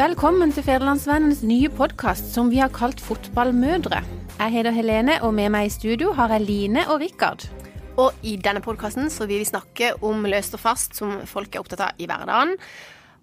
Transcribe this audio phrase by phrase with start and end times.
[0.00, 3.98] Velkommen til Federlandsvennens nye podkast som vi har kalt Fotballmødre.
[4.38, 7.42] Jeg heter Helene, og med meg i studio har jeg Line og Rikard.
[8.00, 11.82] Og i denne podkasten vil vi snakke om løst og fast som folk er opptatt
[11.84, 12.54] av i hverdagen.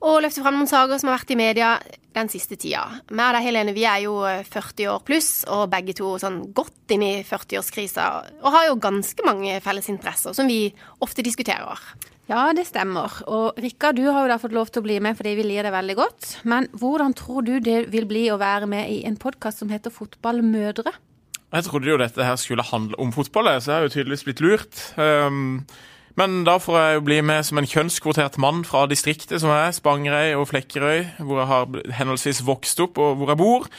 [0.05, 1.71] Og løfte fram noen saker som har vært i media
[2.13, 2.83] den siste tida.
[3.09, 4.19] Vi og deg, Helene, vi er jo
[4.51, 8.05] 40 år pluss, og begge to sånn godt inn i 40-årskrisa.
[8.43, 10.67] Og har jo ganske mange felles interesser som vi
[11.01, 11.81] ofte diskuterer.
[12.27, 13.13] Ja, det stemmer.
[13.31, 15.69] Og Rikard, du har jo da fått lov til å bli med fordi vi liker
[15.69, 16.31] det veldig godt.
[16.43, 19.93] Men hvordan tror du det vil bli å være med i en podkast som heter
[19.95, 20.91] Fotballmødre?
[21.55, 24.43] Jeg trodde jo dette her skulle handle om fotball, så jeg har jo tydeligvis blitt
[24.43, 24.81] lurt.
[24.99, 25.63] Um,
[26.19, 29.71] men da får jeg jo bli med som en kjønnskvotert mann fra distriktet som er
[29.71, 33.69] Spangereid og Flekkerøy, hvor jeg har henholdsvis vokst opp og hvor jeg bor.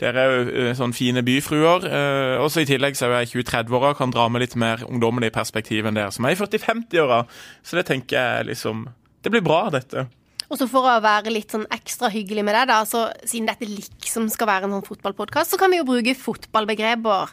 [0.00, 1.86] Dere er jo sånne sånn fine byfruer.
[1.86, 5.86] Eh, også I tillegg så er jeg 20-30-åra, kan dra med litt mer ungdommelig perspektiv
[5.86, 7.20] enn dere som er i 40-50-åra.
[7.62, 8.88] Så det tenker jeg liksom
[9.24, 10.08] Det blir bra, dette.
[10.50, 13.68] Og så For å være litt sånn ekstra hyggelig med det, da, så siden dette
[13.70, 17.32] liksom skal være en sånn fotballpodkast, så kan vi jo bruke fotballbegreper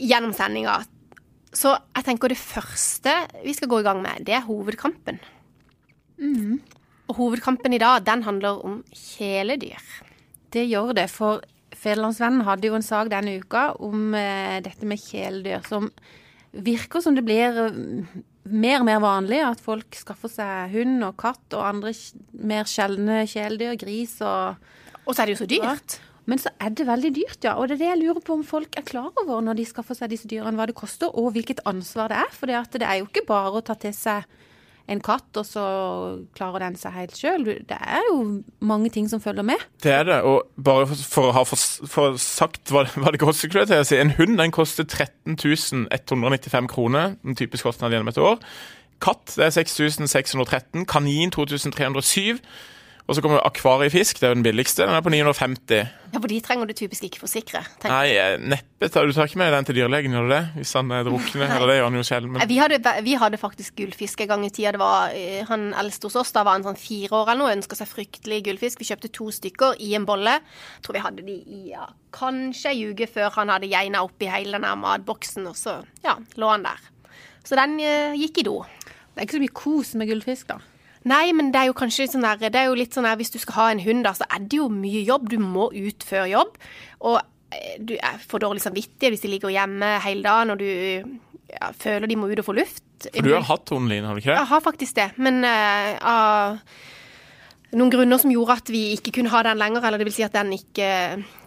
[0.00, 0.80] gjennom sendinga.
[1.54, 5.20] Så jeg tenker det første vi skal gå i gang med, det er hovedkampen.
[6.20, 6.58] Mm.
[7.10, 9.80] Og hovedkampen i dag, den handler om kjæledyr.
[10.50, 11.42] Det gjør det, for
[11.80, 15.88] Federlandsvennen hadde jo en sak denne uka om eh, dette med kjæledyr, som
[16.50, 17.80] virker som det blir eh,
[18.50, 21.94] mer og mer vanlig at folk skaffer seg hund og katt og andre
[22.36, 24.60] mer sjeldne kjæledyr, gris og
[25.06, 26.00] Og så er det jo så dyrt.
[26.28, 27.56] Men så er det veldig dyrt, ja.
[27.58, 29.96] Og det er det jeg lurer på om folk er klar over når de skaffer
[29.98, 32.30] seg disse dyrene, hva det koster, og hvilket ansvar det er.
[32.36, 34.28] For det er jo ikke bare å ta til seg
[34.90, 35.64] en katt, og så
[36.34, 37.44] klarer den seg helt sjøl.
[37.68, 39.62] Det er jo mange ting som følger med.
[39.82, 40.18] Det er det.
[40.26, 43.84] Og bare for, å ha for, for sagt hva, hva, det koster, skulle jeg til
[43.84, 44.00] å si.
[44.02, 45.38] En hund den koster 13
[45.94, 48.42] 195 kroner, en typisk kostnad gjennom et år.
[49.00, 50.84] Katt det er 6613.
[50.90, 52.42] Kanin 2307.
[53.10, 54.84] Og så kommer akvariefisk, det er jo den billigste.
[54.86, 55.80] Den er på 950.
[56.12, 57.64] Ja, For de trenger du typisk ikke forsikre?
[57.82, 58.86] Nei, eh, neppe.
[58.86, 60.44] Du tar ikke med den til dyrlegen, gjør du det?
[60.60, 61.50] Hvis han drukner?
[61.56, 62.30] eller det gjør han jo sjelden.
[62.36, 62.46] Men...
[62.46, 64.76] Vi, hadde, vi hadde faktisk gullfisk en gang i tida.
[64.76, 67.58] Det var eh, Han eldste hos oss da var han sånn fire år eller noe,
[67.58, 68.78] ønska seg fryktelig gullfisk.
[68.78, 70.38] Vi kjøpte to stykker i en bolle.
[70.78, 74.30] Jeg tror vi hadde de i ja, kanskje ei uke før han hadde geina oppi
[74.30, 76.90] hele den matboksen, og så ja, lå han der.
[77.42, 78.60] Så den uh, gikk i do.
[79.10, 80.62] Det er ikke så mye kos med gullfisk, da.
[81.08, 83.16] Nei, men det er jo kanskje litt sånn der, det er jo litt sånn der,
[83.16, 85.30] hvis du skal ha en hund, da, så er det jo mye jobb.
[85.32, 86.58] Du må ut før jobb.
[87.08, 87.26] Og du
[87.80, 87.96] du
[88.30, 90.68] får dårlig samvittighet hvis de ligger hjemme hele dagen og du
[91.50, 92.84] ja, føler de må ut og få luft.
[93.08, 94.38] For du har hatt hund, Line, har du ikke det?
[94.38, 95.08] Jeg har faktisk det.
[95.18, 96.60] Men uh, av
[97.74, 100.26] noen grunner som gjorde at vi ikke kunne ha den lenger, eller det vil si
[100.26, 100.90] at den ikke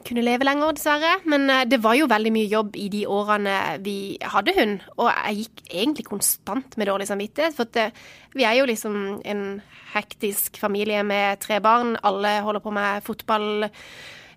[0.07, 1.13] kunne leve lenger, dessverre.
[1.29, 3.97] Men uh, det var jo veldig mye jobb i de årene vi
[4.33, 7.55] hadde hund, og jeg gikk egentlig konstant med dårlig samvittighet.
[7.57, 7.89] For det,
[8.37, 9.45] vi er jo liksom en
[9.93, 11.95] hektisk familie med tre barn.
[12.03, 13.69] Alle holder på med fotball,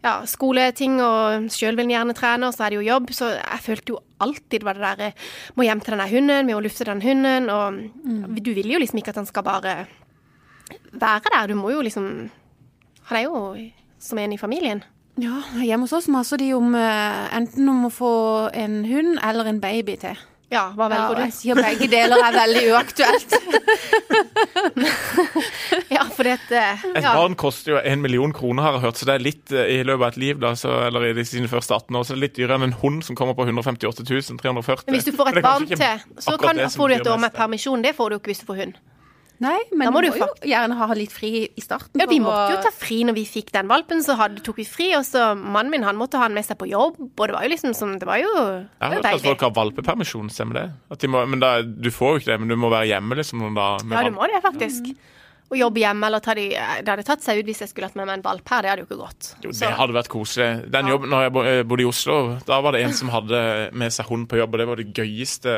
[0.04, 3.12] ja, skoleting, og sjøl vil gjerne trene, og så er det jo jobb.
[3.16, 5.12] Så jeg følte jo alltid var det derre
[5.56, 8.37] Må hjem til denne hunden, vi må lufte den hunden, og mm.
[8.41, 9.78] du vil jo liksom ikke at han skal bare
[10.93, 11.48] være der.
[11.48, 12.31] Du må jo liksom
[13.06, 13.56] Han er jo
[13.98, 14.83] som en i familien.
[15.16, 18.15] Ja, hjemme hos oss maser de om uh, enten om å få
[18.53, 20.19] en hund eller en baby til.
[20.53, 21.22] Ja, hva velger ja, du?
[21.25, 23.32] Jeg sier begge deler er veldig uaktuelt.
[25.97, 27.15] ja, for dette uh, Et ja.
[27.16, 29.81] barn koster jo en million kroner, har jeg hørt, så det er litt uh, i
[29.81, 32.25] løpet av et liv, da, så, eller i sine første 18 år, så det er
[32.27, 34.84] litt dyrere enn en hund som kommer på 158 340.
[34.84, 37.83] Men hvis du får et barn til, så kan, får du et år med permisjon.
[37.88, 38.78] Det får du ikke hvis du får hund.
[39.42, 42.00] Nei, men må du må jo gjerne ha litt fri i starten.
[42.00, 44.66] Ja, Vi måtte jo ta fri når vi fikk den valpen, så hadde, tok vi
[44.69, 44.91] fri.
[44.97, 47.44] Og så mannen min han måtte ha den med seg på jobb, og det var
[47.44, 51.10] jo liksom som Det var jo Jeg har hørt at folk har valpepermisjon, stemmer det?
[51.12, 53.58] Må, men da, Du får jo ikke det, men du må være hjemme liksom noen
[53.58, 53.92] dager?
[53.92, 54.92] Ja, du må det faktisk.
[54.94, 55.12] Mm
[55.46, 57.98] å jobbe hjemme eller ta de Det hadde tatt seg ut hvis jeg skulle hatt
[57.98, 58.64] med meg en valp her.
[58.64, 59.28] Det hadde jo ikke gått.
[59.44, 60.48] Jo, det hadde vært koselig.
[60.74, 62.16] Den jobben når jeg eh, bodde i Oslo,
[62.48, 63.42] da var det en som hadde
[63.76, 65.54] med seg hund på jobb, og det var det gøyeste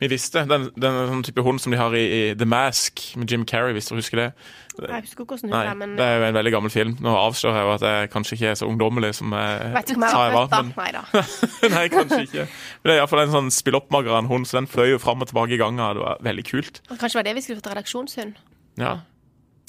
[0.00, 0.46] vi visste.
[0.48, 3.76] Den, den sånn type hund som de har i, i, The Mask med Jim Carrey,
[3.76, 4.30] hvis du husker det.
[4.78, 6.94] Jeg husker ikke hvordan hun er, men Det er jo en veldig gammel film.
[7.02, 9.98] Nå avslører jeg jo at jeg kanskje ikke er så ungdommelig som jeg Vet ikke
[9.98, 10.94] om jeg var født, da.
[11.18, 11.72] Nei.
[11.74, 12.46] Nei, kanskje ikke.
[12.48, 15.58] Men det er iallfall en sånn spilloppmagrende hund, så den fløy jo fram og tilbake
[15.58, 15.92] i ganga.
[15.98, 16.82] Det var veldig kult.
[16.94, 18.38] Kanskje var det vi skulle fått redaksjonshund.
[18.78, 19.00] Ja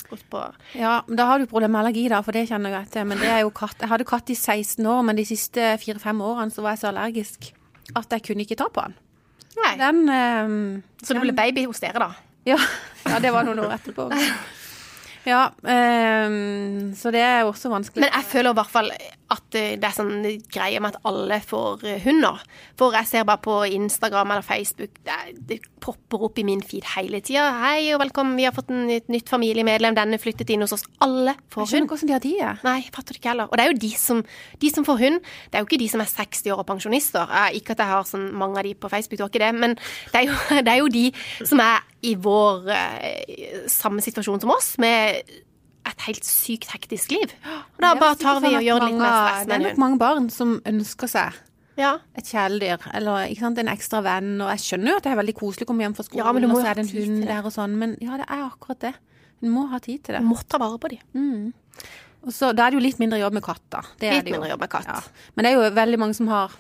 [0.10, 0.42] på
[0.74, 3.06] Ja, da har du problem med allergi, da, for det kjenner jeg etter.
[3.06, 3.78] Men det er jo katt.
[3.80, 6.92] Jeg hadde katt i 16 år, men de siste fire-fem årene så var jeg så
[6.92, 7.52] allergisk
[7.98, 8.98] at jeg kunne ikke ta på den.
[9.60, 9.74] Nei.
[9.80, 12.10] Den, um, så det ble baby hos dere, da?
[12.48, 12.58] Ja,
[13.06, 14.10] ja det var noen år etterpå.
[15.30, 18.04] Ja, um, så det er også vanskelig.
[18.06, 18.94] Men jeg føler i hvert fall
[19.30, 22.00] at eh, det er sånn greie med at alle får hunder.
[22.06, 22.32] hund nå.
[22.80, 25.18] For jeg ser bare på Instagram eller Facebook, det,
[25.52, 27.46] det popper opp i min feed hele tida.
[27.60, 30.88] 'Hei og velkommen, vi har fått en, et nytt familiemedlem, denne flyttet inn hos oss'.
[31.06, 31.68] Alle får hund.
[31.68, 32.40] jeg skjønner ikke hvordan de har tid.
[32.40, 32.56] Ja.
[32.66, 33.52] Nei, jeg fatter ikke heller.
[33.52, 34.24] Og det er jo de som,
[34.66, 37.38] de som får hund, det er jo ikke de som er 60 år og pensjonister.
[37.44, 39.54] Eh, ikke at jeg har sånn mange av de på Facebook, det var ikke det,
[39.62, 39.78] men
[40.10, 41.06] det er jo, det er jo de
[41.46, 45.24] som er i vår eh, samme situasjon som oss, med
[45.90, 47.32] et helt sykt hektisk liv.
[47.76, 49.44] Og da bare tar vi og gjør det litt mer stressende.
[49.44, 51.40] stress Det er nok mange barn som ønsker seg
[51.80, 51.98] Ja.
[52.16, 54.34] et kjæledyr, eller ikke sant, en ekstra venn.
[54.42, 56.34] Og jeg skjønner jo at det er veldig koselig å komme hjem fra skolen, Ja,
[56.34, 57.78] men du må og så er det en hund der og sånn.
[57.80, 58.94] Men ja, det er akkurat det.
[59.42, 60.22] Du må ha tid til det.
[60.22, 61.54] Du må ta vare på dem.
[62.22, 63.82] Og så Da er det jo litt mindre jobb med katt, da.
[64.00, 64.86] Det Litt mindre jobb med katt.
[64.92, 65.00] Ja.
[65.36, 66.52] Men det er jo veldig mange som har,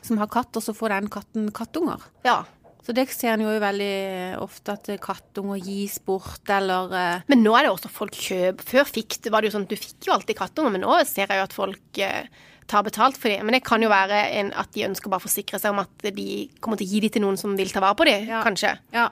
[0.00, 2.00] som har katt, og så får den katten kattunger.
[2.24, 2.44] Ja.
[2.86, 7.52] Så det ser en jo veldig ofte at kattunger gis bort, eller eh, Men nå
[7.58, 8.64] er det også folk kjøper.
[8.64, 10.96] Før fikk, det- var det jo sånn at du fikk jo alltid kattunger, men nå
[11.06, 12.24] ser jeg jo at folk eh,
[12.70, 13.44] tar betalt for dem.
[13.46, 16.06] Men det kan jo være en, at de ønsker bare å forsikre seg om at
[16.14, 18.42] de kommer til å gi dem til noen som vil ta vare på dem, Ja.
[18.46, 18.76] kanskje.
[18.94, 19.08] Ja.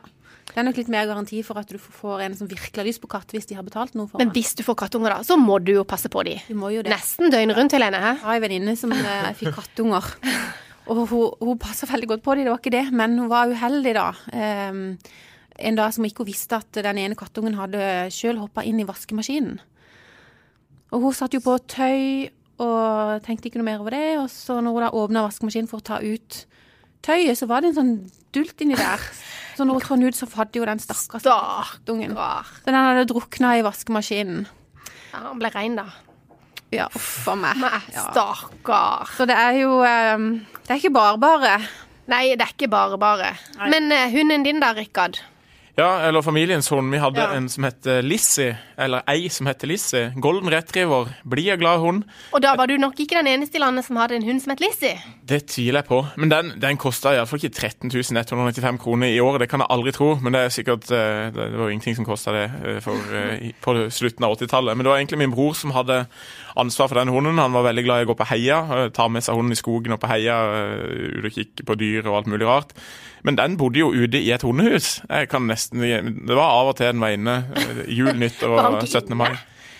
[0.48, 3.02] Det er nok litt mer garanti for at du får en som virkelig har lyst
[3.02, 5.36] på katt, hvis de har betalt noe for Men hvis du får kattunger, da, så
[5.36, 6.40] må du jo passe på dem.
[6.88, 8.00] Nesten døgnet rundt, Helene.
[8.00, 8.14] Hæ?
[8.16, 10.08] Jeg har en venninne som eh, fikk kattunger.
[10.88, 13.50] Og hun, hun passa veldig godt på dem, det var ikke det, men hun var
[13.52, 14.06] uheldig da.
[14.32, 14.82] Um,
[15.58, 17.82] en dag som ikke hun visste at den ene kattungen hadde
[18.14, 19.58] sjøl hoppa inn i vaskemaskinen.
[20.94, 22.30] Og hun satt jo på tøy
[22.62, 24.06] og tenkte ikke noe mer over det.
[24.22, 26.38] Og så når hun da åpna vaskemaskinen for å ta ut
[27.04, 27.92] tøyet, så var det en sånn
[28.34, 29.02] dult inni der.
[29.58, 32.14] Så når hun den ut, så hadde jo den stakkars kattungen.
[32.16, 34.46] Så den hadde drukna i vaskemaskinen.
[35.12, 35.88] Ja, han ble rein, da.
[36.72, 37.56] Ja, uff a meg.
[37.60, 38.04] Nei, Ja.
[38.12, 39.08] stakkar.
[39.16, 40.26] Så det er jo ehm,
[40.68, 41.54] Det er ikke bare bare.
[42.12, 43.32] Nei, det er ikke bare bare.
[43.72, 45.16] Men uh, hunden din da, Rikard?
[45.78, 46.90] Ja, eller familiens hund.
[46.90, 47.36] Vi hadde Ja.
[47.36, 48.48] en som het Lissy,
[48.78, 50.08] eller ei som het Lissy.
[50.20, 51.06] Golden retriever.
[51.24, 52.02] Blid og glad hund.
[52.32, 54.50] Og da var du nok ikke den eneste i landet som hadde en hund som
[54.50, 54.90] het Lissy?
[55.28, 56.00] Det tviler jeg på.
[56.16, 59.40] Men den, den kosta iallfall ikke 13 195 kroner i året.
[59.40, 62.04] Det kan jeg aldri tro, men det er sikkert eh, Det var jo ingenting som
[62.04, 64.76] kosta det eh, for, eh, på slutten av 80-tallet.
[64.76, 66.06] Men det var egentlig min bror som hadde
[66.56, 67.38] ansvar for den hunden.
[67.38, 69.60] Han var veldig glad i å gå på heia, eh, ta med seg hunden i
[69.60, 72.72] skogen og på heia, eh, ut og kikke på dyr og alt mulig rart.
[73.24, 75.00] Men den bodde jo ute i et hundehus.
[75.10, 77.44] Jeg kan nesten, Det var av og til den var inne.
[77.56, 79.16] eh, Jul, nyttår og 17.
[79.16, 79.34] mai.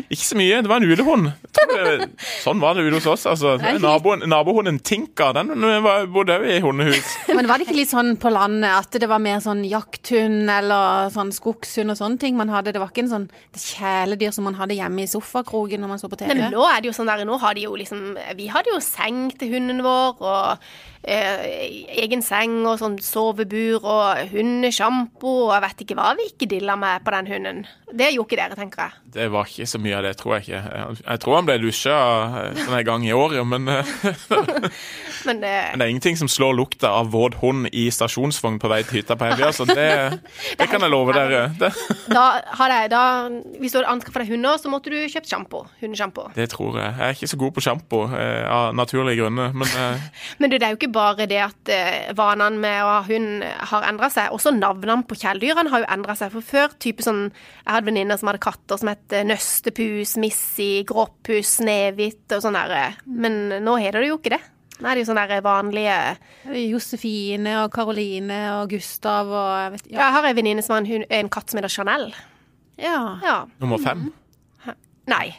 [0.09, 0.61] Ikke så mye.
[0.63, 1.31] Det var en ulehund.
[1.43, 2.09] Jeg tror det-
[2.45, 3.27] Sånn var det ute hos oss.
[3.27, 3.57] altså.
[3.83, 5.49] Naboen, nabohunden Tinka den
[5.83, 7.11] var, bodde òg i hundehus.
[7.37, 11.11] Men var det ikke litt sånn på landet at det var mer sånn jakthund eller
[11.15, 12.73] sånn skogshund og sånne ting man hadde?
[12.73, 13.29] Det var ikke en sånn
[13.59, 16.35] kjæledyr som man hadde hjemme i sofakroken når man så på TV?
[16.35, 18.79] Men nå er det jo sånn der, nå har de jo liksom Vi hadde jo
[18.85, 20.59] seng til hunden vår, og
[21.03, 26.49] eh, egen seng og sånn sovebur og hundesjampo og jeg vet ikke hva vi ikke
[26.51, 27.61] dilla med på den hunden.
[27.89, 28.93] Det gjorde ikke dere, tenker jeg.
[29.19, 30.63] Det var ikke så mye av det, tror jeg ikke.
[31.05, 31.97] Jeg- tror han ble dusja
[32.53, 33.85] eh, en gang i året, men, eh,
[35.27, 38.69] Men det, men det er ingenting som slår lukta av våt hund i stasjonsvogn på
[38.71, 39.49] vei til hytta på Evja.
[39.53, 39.89] Så det,
[40.61, 41.49] det kan jeg love dere.
[42.09, 42.23] Da
[42.57, 43.01] har jeg, da,
[43.61, 45.65] hvis du hadde anskaffa deg hunder, så måtte du kjøpt sjampo.
[45.83, 46.29] Hundesjampo.
[46.37, 46.95] det tror jeg.
[46.99, 50.07] Jeg er ikke så god på sjampo eh, av naturlige grunner, men eh,
[50.41, 53.89] Men det er jo ikke bare det at eh, vanene med å ha hund har
[53.91, 54.31] endra seg.
[54.35, 56.33] Også navnene på kjæledyrene har jo endra seg.
[56.33, 59.27] For før type sånn Jeg hadde venninner som hadde katter som het eh,
[59.79, 62.71] Nøstepus, Missi, Gråpus, Snehvit og sånn der.
[62.71, 62.95] eh.
[63.07, 64.41] Men nå heter det jo ikke det.
[64.81, 66.17] Nå er det jo sånne vanlige
[66.71, 69.99] Josefine og Karoline og Gustav og jeg vet, ja.
[69.99, 72.13] Jeg har en venninne som har en, en katt som heter Chanel.
[72.79, 73.19] ja.
[73.23, 73.47] Ja.
[73.61, 74.13] nummer fem.
[75.09, 75.33] Nei.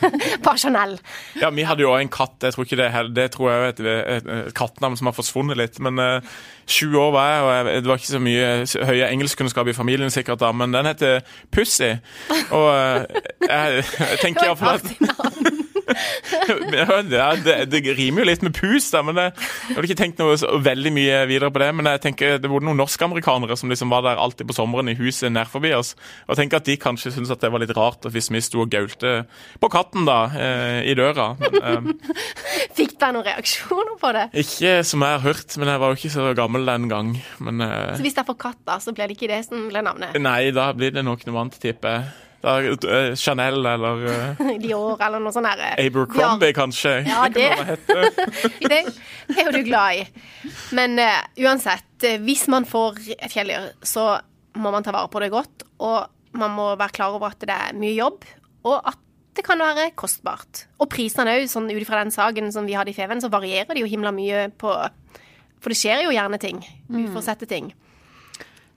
[0.44, 0.98] Bare Chanel.
[1.40, 2.36] Ja, vi hadde jo også en katt.
[2.42, 5.58] Jeg tror ikke det, det tror jeg er et, et, et kattenavn som har forsvunnet
[5.58, 5.80] litt.
[5.84, 6.34] Men eh,
[6.68, 10.12] sju år var jeg, og jeg, det var ikke så mye høye engelskkunnskap i familien,
[10.12, 11.20] sikkert da, men den heter
[11.54, 11.94] Pussy.
[12.50, 13.04] Og uh,
[13.48, 19.02] jeg, jeg tenker iallfall at ja, det, det, det rimer jo litt med pus, da,
[19.06, 19.32] men jeg,
[19.68, 21.70] jeg hadde ikke tenkt noe så veldig mye videre på det.
[21.78, 24.96] Men jeg tenker det bodde noen norskamerikanere som liksom var der alltid på sommeren i
[24.98, 25.94] huset nær forbi oss.
[26.26, 28.64] Og jeg tenker at de kanskje syntes at det var litt rart hvis vi sto
[28.64, 29.14] og gaulte
[29.62, 31.32] på katten da, eh, i døra.
[31.40, 32.18] Men, eh,
[32.78, 34.26] Fikk deg noen reaksjoner på det?
[34.44, 37.14] ikke som jeg har hørt, men jeg var jo ikke så gammel den gang.
[37.44, 39.84] Men eh, Så hvis jeg får katt, da, så blir det ikke det som blir
[39.86, 40.16] navnet?
[40.24, 42.12] nei, da blir det nok noe annet, tipper jeg.
[42.44, 45.78] Da, eh, Chanel eller uh, Dior eller noe sånt der.
[45.80, 46.92] Abercrombie, kanskje.
[47.08, 47.78] Ja, det-
[48.68, 48.80] Det,
[49.38, 50.04] er jo du glad i.
[50.76, 54.18] Men uh, uansett, eh, hvis man får et kjæledyr, så
[54.60, 55.64] må man ta vare på det godt.
[55.80, 56.04] Og
[56.36, 58.26] man må være klar over at det er mye jobb,
[58.68, 59.00] og at
[59.34, 60.66] det kan være kostbart.
[60.78, 63.72] Og prisene òg, sånn ut ifra den saken som vi hadde i Feven, så varierer
[63.74, 64.70] det jo himla mye på
[65.64, 66.60] For det skjer jo gjerne ting.
[66.92, 67.72] Uforutsette ting.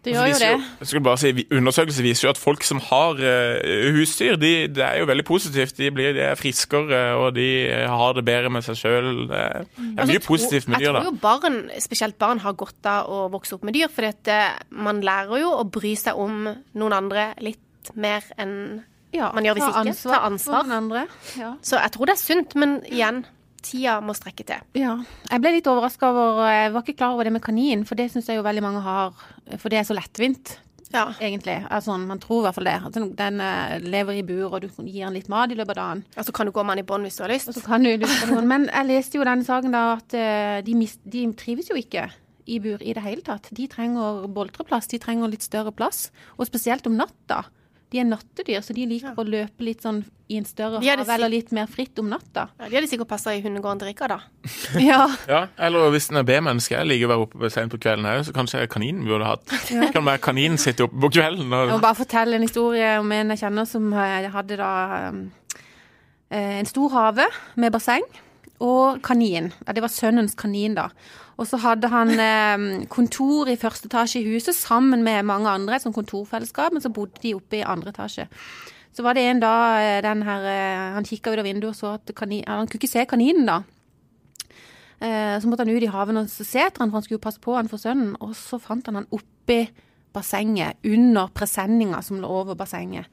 [0.08, 0.50] Det Så gjør jo det.
[0.54, 4.52] Jo, jeg skulle bare si, Undersøkelser viser jo at folk som har uh, husdyr, de,
[4.72, 5.76] det er jo veldig positivt.
[5.78, 7.48] De, blir, de er friskere, og de
[7.92, 9.12] har det bedre med seg sjøl.
[9.30, 9.66] Det er,
[9.98, 11.02] Altså, mye positivt med dyr, da.
[11.02, 13.92] Jeg tror jo barn, spesielt barn, har godt av å vokse opp med dyr.
[13.94, 14.08] For
[14.72, 16.48] man lærer jo å bry seg om
[16.78, 18.84] noen andre litt mer enn
[19.16, 19.82] Ja, man gjør hvis ikke.
[19.86, 20.58] ansvar Ta ansvar.
[20.58, 21.04] for den andre.
[21.40, 21.54] Ja.
[21.64, 23.26] Så jeg tror det er sunt, men igjen,
[23.68, 24.62] tida må strekke til.
[24.80, 24.96] Ja.
[25.32, 28.10] Jeg ble litt overraska over Jeg var ikke klar over det med kanin, for det
[28.14, 29.12] syns jeg jo veldig mange har.
[29.60, 30.56] For det er så lettvint,
[30.94, 31.10] Ja.
[31.20, 31.58] egentlig.
[31.70, 32.76] Altså, man tror i hvert fall det.
[32.82, 35.76] Altså, den- den eh, lever i bur, og du gir den litt mat i løpet
[35.78, 36.06] av dagen.
[36.18, 37.50] Og så kan du gå med den i bånd hvis du har lyst.
[37.50, 38.48] Og så kan du lyst på noen.
[38.48, 42.10] Men jeg leste jo denne saken da at eh, de, mis, de trives jo ikke
[42.48, 43.50] i bur i det hele tatt.
[43.52, 46.10] De trenger boltreplass, de trenger litt større plass.
[46.40, 47.44] Og spesielt om natta.
[47.92, 51.32] De er nattedyr, så de liker å løpe litt sånn i en større havel og
[51.32, 52.50] litt mer fritt om natta.
[52.60, 54.50] Ja, de hadde sikkert passa i hundegården til Rikard, da.
[54.90, 55.06] Ja.
[55.30, 58.26] Ja, eller hvis den er B-menneske, jeg liker å være oppe sent på kvelden òg,
[58.28, 59.56] så kanskje kaninen burde hatt
[59.96, 63.32] Kan være kaninen sitte oppe på kvelden Jeg må bare fortelle en historie om en
[63.36, 64.72] jeg kjenner som hadde da
[65.08, 68.04] eh, en stor hage med basseng
[68.64, 69.52] og kanin.
[69.64, 70.90] Ja, det var sønnens kanin, da.
[71.38, 75.78] Og så hadde han eh, kontor i første etasje i huset sammen med mange andre,
[75.78, 78.26] et sånt kontorfellesskap, men så bodde de oppe i andre etasje.
[78.98, 81.78] Så var det en dag eh, den her eh, Han kikka ut av vinduet og
[81.78, 83.60] så at kanin, Han kunne ikke se kaninen, da.
[85.00, 87.44] Eh, Så måtte han ut i haven og se etter han, for han skulle passe
[87.44, 88.16] på han for sønnen.
[88.26, 89.68] Og så fant han han oppi
[90.18, 93.06] bassenget, under presenninga som lå over bassenget.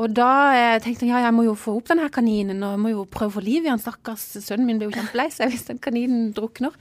[0.00, 2.72] Og da eh, tenkte han ja, jeg må jo få opp den her kaninen, og
[2.74, 3.82] jeg må jo prøve å få liv i han.
[3.82, 6.72] Stakkars sønnen min blir jo kjempelei seg hvis den kaninen drukner.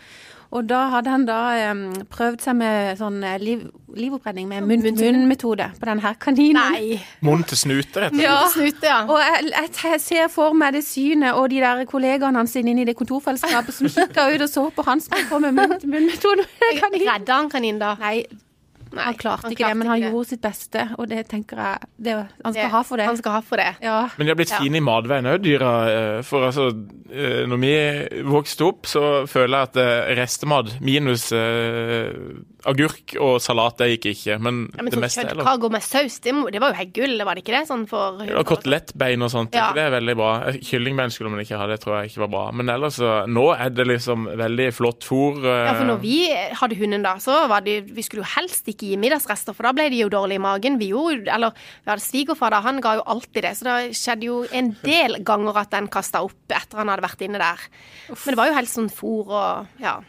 [0.53, 1.39] Og da hadde han da
[1.71, 3.63] um, prøvd seg med sånn eh, liv,
[3.97, 6.59] livoppredning med munn-munn-metode på den her kaninen.
[6.75, 6.99] Nei!
[7.25, 8.27] munn til snute, rett og slett.
[8.27, 8.37] Ja.
[8.53, 8.99] Snute, ja.
[9.09, 12.77] Og jeg, jeg, jeg ser for meg det synet og de der kollegaene hans inne
[12.83, 16.45] i det kontorfellesskapet som kikka ut og så på han som på med munn-munn-metode.
[16.93, 17.95] Redda han kaninen, da?
[18.03, 18.19] Nei,
[18.93, 22.15] Nei, han klarte ikke det, men han gjorde sitt beste, og det tenker jeg det,
[22.45, 23.05] Han skal ha for det.
[23.09, 23.71] Han skal ha for det.
[23.81, 24.09] Ja.
[24.17, 24.59] Men de har blitt Ja.
[24.61, 25.71] fine i matveien òg, dyra.
[25.89, 26.67] eh, For altså,
[27.11, 32.07] eh, når vi vokste opp, så føler jeg at eh, restemat minus uh,
[32.65, 34.37] agurk og salat, det gikk ikke.
[34.39, 37.17] Men, Ja, men det meste eller kjøttkaker med saus, det, det var jo helt gull,
[37.27, 37.63] var det ikke det?
[37.67, 39.71] Sånn for ja, Kotelettbein og sånt, Ja.
[39.75, 40.31] det er veldig bra.
[40.63, 42.45] Kyllingbein skulle man ikke ha, det tror jeg ikke var bra.
[42.51, 45.41] Men ellers Nå er det liksom veldig flott fôr.
[45.43, 46.17] Ja, for når vi
[46.59, 49.73] hadde hunden da, så var det Vi skulle jo helst ikke gi middagsrester, for da
[49.75, 50.77] ble de jo dårlige i magen.
[50.81, 54.29] Vi gjorde Eller vi hadde svigerfar da, han ga jo alltid det, så det skjedde
[54.29, 57.67] jo en del ganger at den kasta opp etter han hadde vært inne der.
[58.13, 59.99] Men det var jo helt sånn fôr og Ja.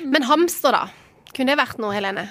[0.00, 0.86] Men hamster, da?
[1.34, 2.30] Kunne det vært noe, Helene?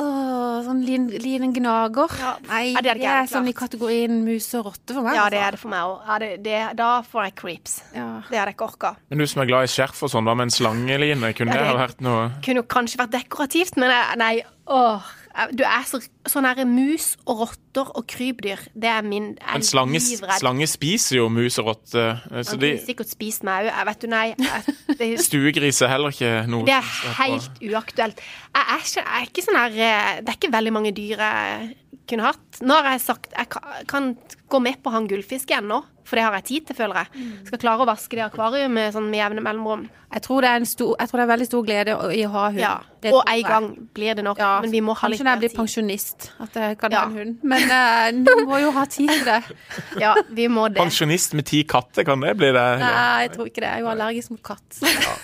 [0.00, 2.08] Åh, sånn liten, liten gnager.
[2.18, 2.30] Ja.
[2.48, 5.14] Nei, Ja, det er det er, sånn i kategorien mus og rotte for meg.
[5.18, 5.46] Ja, det altså.
[5.48, 6.46] er det for meg òg.
[6.48, 7.74] Ja, da får jeg creeps.
[7.94, 8.06] Ja.
[8.30, 8.94] Det hadde jeg ikke orka.
[9.10, 11.34] Men du som er glad i skjerf og sånn, hva med en slangeline?
[11.36, 14.42] Kunne Ja, det det- ha vært noe Kunne jo kanskje vært dekorativt, men jeg, nei,
[14.66, 15.02] åh.
[15.34, 18.58] Jeg- Du er så sånn her mus og rotter og krypdyr.
[18.74, 20.00] Det er min er Men slange,
[20.38, 23.84] slange spiser jo mus og rotte, eh, så de sikkert spist meg òg.
[23.86, 24.34] Vet du, nei.
[24.98, 26.82] Det, Stuegris er heller ikke noe det er
[27.16, 28.18] helt uaktuelt.
[28.54, 31.16] Jeg er, ikke, jeg er ikke sånn her eh, Det er ikke veldig mange dyr
[31.18, 31.76] jeg
[32.08, 32.60] kunne hatt.
[32.60, 34.16] Nå har jeg sagt jeg kan, kan
[34.50, 35.08] gå med på han ha en
[35.50, 37.08] igjen nå, for det har jeg tid til, føler jeg.
[37.16, 37.32] Mm.
[37.48, 39.86] Skal klare å vaske det akvariet med, sånn, med jevne mellomrom.
[40.12, 42.32] Jeg tror, det er en stor, jeg tror det er veldig stor glede i å
[42.34, 42.60] ha hund.
[42.60, 42.72] Ja.
[43.02, 45.24] Det Og en gang blir det nok, Ja, men vi må ha litt tid.
[45.24, 47.00] Kanskje når jeg blir pensjonist, at jeg kan Ja.
[47.00, 47.38] ha en hund.
[47.42, 49.40] Men uh, du må jo ha tid til det.
[50.04, 50.76] Ja, vi må det.
[50.82, 52.66] Pensjonist med ti katter, kan det bli det?
[52.84, 53.70] Nei, jeg tror ikke det.
[53.70, 54.82] Jeg er jo allergisk mot katt.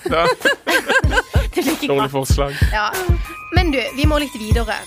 [0.09, 0.25] Ja,
[1.53, 2.57] Det blir ikke dårlig forslag.
[2.73, 2.89] Ja.
[3.55, 4.81] Men du, vi må litt videre.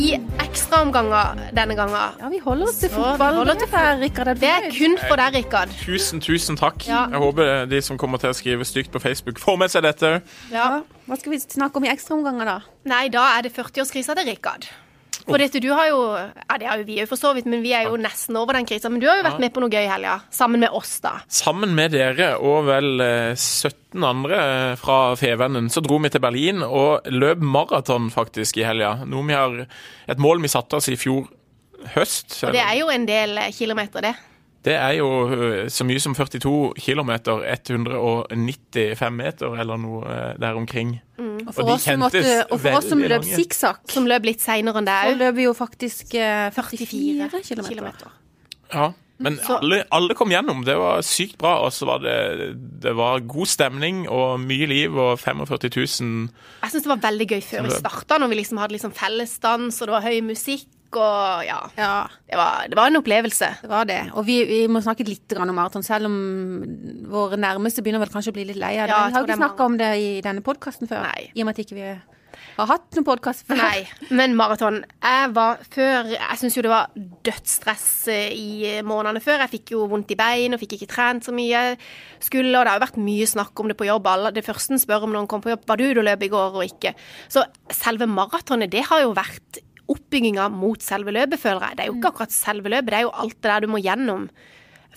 [0.00, 3.36] I ekstraomganger denne gangen Ja, vi holder oss til Så, vi fotball.
[3.40, 3.68] holder til.
[3.76, 5.72] Er Det er kun for deg, Rikard.
[5.84, 6.86] Tusen, tusen takk.
[6.88, 7.06] Ja.
[7.12, 10.22] Jeg håper de som kommer til å skrive stygt på Facebook, får med seg dette.
[10.52, 10.80] Ja.
[11.06, 12.60] Hva skal vi snakke om i ekstraomganger, da?
[12.88, 14.70] Nei, da er det 40-årskrisa til Rikard.
[15.30, 17.62] For dette, du har jo Ja, det har jo vi òg for så vidt, men
[17.64, 18.90] vi er jo nesten over den krisa.
[18.92, 21.16] Men du har jo vært med på noe gøy i helga, sammen med oss, da.
[21.30, 26.22] Sammen med dere og vel eh, 17 andre eh, fra Fevennen, så dro vi til
[26.24, 28.98] Berlin og løp maraton faktisk i helga.
[29.08, 29.60] Noe vi har
[30.10, 31.28] Et mål vi satte oss i fjor
[31.94, 32.34] høst.
[32.44, 34.14] Og det er jo en del kilometer, det.
[34.64, 37.12] Det er jo eh, så mye som 42 km,
[37.48, 40.98] 195 meter eller noe eh, der omkring.
[41.20, 44.80] Og for, Og de måtte, og for oss som løp sikksakk, Som løp litt seinere
[44.82, 45.20] enn så deg òg.
[45.24, 47.68] løp vi jo faktisk eh, 44 44 km.
[47.70, 48.12] kilometer.
[48.72, 48.90] Ja,
[49.20, 50.62] men alle, alle kom gjennom.
[50.64, 51.58] Det var sykt bra.
[51.66, 52.16] Og så var det,
[52.84, 56.28] det var god stemning og mye liv og 45 000
[56.62, 59.80] Jeg syns det var veldig gøy før vi starta, når vi liksom hadde liksom fellesdans,
[59.80, 61.58] og det var høy musikk, og ja.
[61.78, 61.92] Ja,
[62.26, 63.50] Det var, det var en opplevelse.
[63.62, 64.00] det var det.
[64.14, 66.16] Og vi, vi må snakke litt om maraton, selv om
[67.10, 68.94] våre nærmeste begynner vel kanskje å bli litt lei av det.
[68.94, 71.04] Ja, vi har jo ikke snakka om det i denne podkasten før.
[71.06, 71.30] Nei.
[71.34, 71.90] I og med at ikke vi
[72.56, 73.58] Har hatt noen podkast før.
[73.60, 73.84] Nei,
[74.16, 74.80] men maraton.
[75.02, 76.90] Jeg var før Jeg syns jo det var
[77.26, 78.50] dødsstress eh, i
[78.86, 79.42] månedene før.
[79.44, 81.62] Jeg fikk jo vondt i bein og fikk ikke trent så mye.
[82.22, 84.08] Skulle, og det har jo vært mye snakk om det på jobb.
[84.12, 86.22] Alle, det første en spør om når en kommer på jobb, var du du løp
[86.26, 86.94] i går og ikke.
[87.32, 87.44] Så
[87.74, 91.76] selve maratonet, det har jo vært oppbygginga mot selve løpet, føler jeg.
[91.78, 93.80] Det er jo ikke akkurat selve løpet, det er jo alt det der du må
[93.82, 94.26] gjennom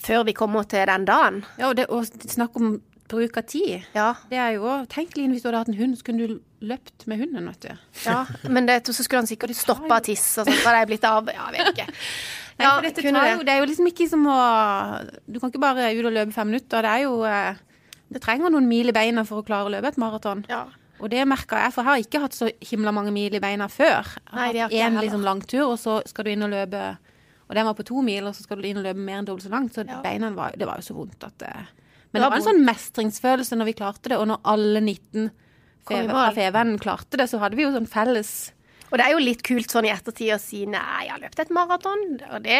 [0.03, 1.43] før vi kommer til den dagen.
[1.59, 2.73] Ja, og, det, og snakk om
[3.13, 3.83] bruk av tid.
[3.93, 6.39] Ja, Det er jo Tenk Line, hvis du hadde hatt en hund, så kunne du
[6.65, 7.83] løpt med hunden, vet du.
[8.07, 8.23] ja.
[8.49, 10.57] Men det, så skulle han sikkert stoppa og tisse og sånt.
[10.63, 11.87] Så hadde jeg blitt av Ja, jeg vet ikke.
[12.59, 13.31] Nei, for dette tar det.
[13.35, 14.37] jo, det er jo liksom ikke som å
[15.25, 16.85] Du kan ikke bare ut og løpe fem minutter.
[16.85, 17.61] Det er jo eh,
[18.13, 20.43] Du trenger noen mil i beina for å klare å løpe et maraton.
[20.49, 20.63] Ja.
[21.03, 23.67] Og det merka jeg, for jeg har ikke hatt så himla mange mil i beina
[23.67, 24.07] før.
[24.07, 26.53] Jeg Nei, det har ikke en én liksom langtur, og så skal du inn og
[26.55, 26.83] løpe
[27.49, 29.25] Og den var på to mil, og så skal du inn og løpe mer enn
[29.27, 29.73] dobbelt så langt.
[29.75, 29.99] Så Ja.
[30.01, 32.43] beina var, det var jo så vondt at det, Men Det det var var en
[32.47, 35.31] sånn mestringsfølelse når vi klarte det, og når alle 19
[35.83, 36.13] Kom i Feve- mål.
[36.13, 38.51] fra Fevennen klarte det, så hadde vi jo sånn felles
[38.93, 41.39] Og det er jo litt kult sånn i ettertid å si nei, jeg har løpt
[41.41, 42.03] et maraton.
[42.29, 42.59] Og det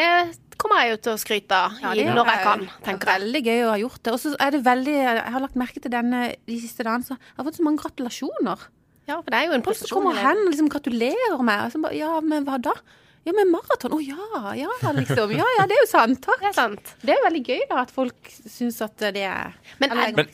[0.58, 3.22] kommer jeg jo til å skryte av Ja, når jeg kan, tenker jeg.
[3.22, 4.16] Veldig gøy å ha gjort det.
[4.16, 7.14] Og så er det veldig Jeg har lagt merke til denne de siste dagene, så
[7.20, 8.66] jeg har fått så mange gratulasjoner.
[9.06, 11.68] Ja, for det er jo en Folk som kommer hen og liksom gratulerer meg.
[11.68, 12.74] Og så bare, ja, men hva da?
[13.24, 13.94] Ja, men maraton.
[13.96, 15.32] Å ja, ja, liksom.
[15.38, 16.20] Ja, ja, det er jo sant.
[16.26, 16.42] Takk.
[16.42, 16.96] Det er sant.
[17.06, 20.34] Det er veldig gøy da, at folk syns at det er Men er, Men-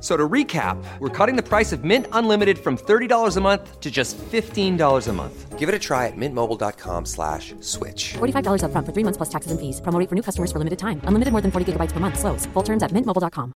[0.00, 3.90] So to recap, we're cutting the price of Mint Unlimited from $30 a month to
[3.90, 5.58] just $15 a month.
[5.58, 8.14] Give it a try at mintmobile.com slash switch.
[8.16, 9.80] $45 upfront for three months plus taxes and fees.
[9.82, 11.02] Promo for new customers for limited time.
[11.04, 12.18] Unlimited more than 40 gigabytes per month.
[12.18, 12.46] Slows.
[12.54, 13.52] Full terms at mintmobile.com.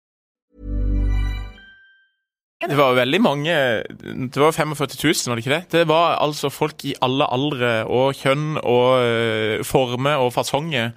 [2.62, 3.54] Det var veldig mange
[4.34, 5.72] Det var 45 000, var det ikke det?
[5.72, 10.92] Det var altså folk i alle aldre og kjønn og øh, former og fasonger.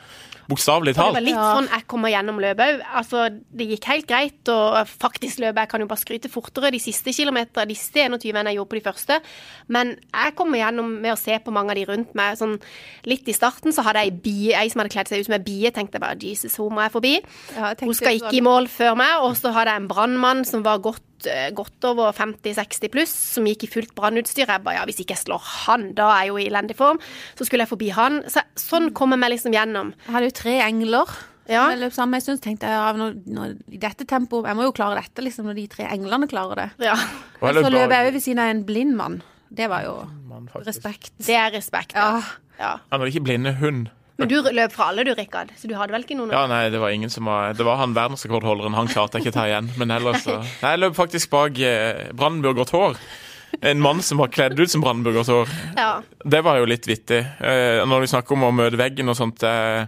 [0.51, 1.15] Bokstavelig talt.
[1.15, 2.83] det var litt sånn jeg kommer gjennom løpet òg.
[3.01, 6.81] Altså, det gikk helt greit og faktisk løpet Jeg kan jo bare skryte fortere de
[6.83, 9.21] siste kilometerne, de siste 21 enn jeg gjorde på de første.
[9.69, 12.37] Men jeg kommer gjennom med å se på mange av de rundt meg.
[12.41, 12.59] Sånn,
[13.09, 15.39] litt i starten så hadde jeg ei bie, ei som hadde kledd seg ut som
[15.39, 15.73] ei bie.
[15.75, 17.15] Tenkte jeg bare Jesus, hun må jeg forbi.
[17.55, 19.25] Ja, jeg Hun skal ikke i mål før meg.
[19.25, 23.47] Og så hadde jeg en brannmann som var godt, eh, godt over 50-60 pluss, som
[23.49, 24.47] gikk i fullt brannutstyr.
[24.47, 27.01] Jeg bare ja, hvis ikke jeg slår han, da er jeg jo i elendig form.
[27.39, 28.23] Så skulle jeg forbi han.
[28.31, 29.95] Så, sånn kommer jeg meg liksom gjennom.
[30.07, 31.17] Jeg hadde jo tre engler.
[31.45, 31.67] Ja.
[31.75, 34.65] Jeg løp sammen en stund, tenkte jeg ja, når, når, i dette tempoet Jeg må
[34.65, 36.69] jo klare dette, liksom, når de tre englene klarer det.
[36.87, 36.95] Ja.
[37.41, 39.21] Og så løp jeg over ved siden av en blind mann.
[39.55, 39.99] Det var jo
[40.31, 41.13] man, respekt.
[41.21, 41.93] Det er respekt.
[41.99, 42.17] Ja.
[42.17, 42.33] Ja.
[42.63, 42.73] ja.
[42.91, 43.91] Han var ikke blinde hund.
[44.21, 45.51] Men du løp fra alle, du, Rikard.
[45.59, 47.81] Så du hadde vel ikke noen Ja, nei, det var ingen som var Det var
[47.81, 48.77] han verdensrekordholderen.
[48.79, 49.73] Han klarte jeg ikke ta igjen.
[49.81, 53.01] Men ellers så Nei, jeg løp faktisk bak eh, Brandenburger Tor.
[53.63, 55.51] En mann som var kledd ut som Brandenburger hår.
[55.79, 55.91] Ja.
[56.25, 57.23] Det var jo litt vittig.
[57.23, 59.87] Eh, når vi snakker om å møte veggen og sånt eh,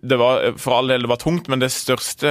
[0.00, 2.30] det var, For all del det var tungt, men det største,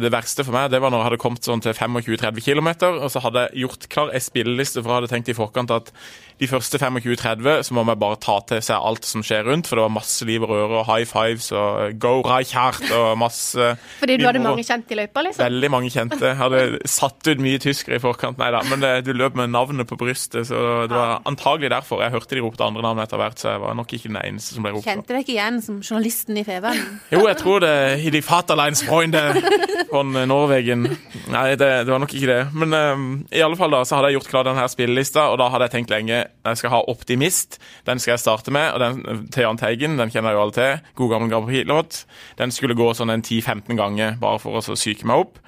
[0.00, 2.70] det verste for meg det var når jeg hadde kommet sånn til 25-30 km,
[3.02, 5.90] og så hadde jeg gjort klar ei spilleliste, for jeg hadde tenkt i forkant at
[6.36, 9.78] de første 25-30 så må vi bare ta til seg alt som skjer rundt, for
[9.78, 13.70] det var masse liv og røre og high fives og go Reichert og masse
[14.02, 15.44] Fordi du hadde mange kjente i løypa, liksom?
[15.46, 16.20] Veldig mange kjente.
[16.20, 18.36] Jeg hadde satt ut mye tyskere i forkant.
[18.40, 22.04] Nei da, men det, du løp med navnet på brystet, så det var antagelig derfor.
[22.04, 24.58] Jeg hørte de ropte andre navn etter hvert, så jeg var nok ikke den eneste
[24.58, 24.88] som ble ropt.
[24.88, 26.84] Kjente deg ikke igjen som journalisten i Feven?
[27.14, 29.22] Jo, jeg tror det i de Vaterlandsfreunde
[29.88, 30.84] von Norwegen.
[31.32, 32.40] Nei, det, det var nok ikke det.
[32.56, 35.48] Men um, i alle fall da, så hadde jeg gjort klar denne spillelista, og da
[35.52, 37.60] hadde jeg tenkt lenge jeg skal ha Optimist.
[37.86, 38.72] Den skal jeg starte med.
[38.72, 40.90] og den til Jahn Teigen, den kjenner jeg jo alle til.
[40.98, 42.02] God gammel Grand Prix-låt.
[42.38, 45.40] Den skulle gå sånn en 10-15 ganger bare for å psyke meg opp.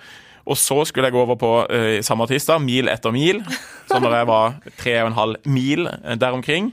[0.49, 3.43] Og så skulle jeg gå over på uh, samme artist, mil etter mil.
[3.89, 6.73] Så når jeg var tre og en halv mil eh, der omkring,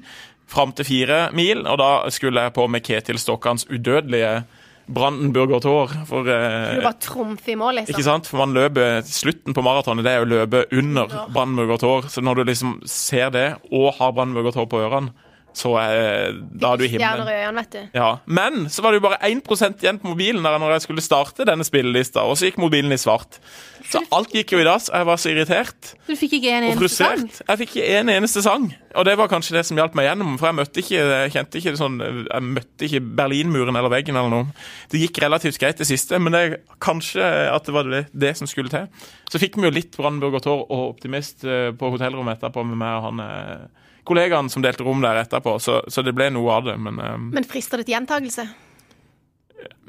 [0.51, 4.43] fram til fire mil, og da skulle jeg på med Ketil Stokkans udødelige
[4.87, 5.93] Brandenburger Tor.
[6.05, 7.95] For, eh, bare trumfer i mål, liksom.
[7.95, 8.27] ikke sant?
[8.29, 12.09] For man løper Slutten på maratonet det er å løpe under Brandenburger Tor.
[12.13, 15.13] Så når du liksom ser det, og har Brandenburger Tor på ørene,
[15.55, 17.29] så eh, da er du i himmelen.
[17.31, 17.83] øynene, vet du.
[17.95, 21.05] Ja, Men så var det jo bare 1 igjen på mobilen der når jeg skulle
[21.05, 23.39] starte denne spillelista, og så gikk mobilen i svart.
[23.85, 24.87] Så alt gikk jo i dass.
[24.89, 27.25] Jeg var så irritert Du fikk ikke en og eneste sang?
[27.37, 28.67] Jeg fikk ikke en eneste sang.
[28.95, 31.59] Og det var kanskje det som hjalp meg gjennom, for jeg møtte ikke, jeg kjente
[31.61, 34.67] ikke sånn Jeg møtte ikke Berlinmuren eller veggen eller noe.
[34.91, 36.43] Det gikk relativt greit det siste, men det,
[36.83, 38.89] kanskje at det var det, det som skulle til.
[39.31, 42.99] Så fikk vi jo litt Brandenburger Tår og Optimist eh, på hotellrommet etterpå med meg
[42.99, 43.65] og han eh,
[44.05, 47.17] kollegaen som delte rom der etterpå, så, så det ble noe av det, men eh,
[47.39, 48.47] Men frister det til gjentakelse?